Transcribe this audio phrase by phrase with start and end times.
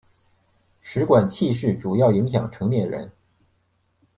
[0.81, 3.11] 食管憩室主要影响成年人。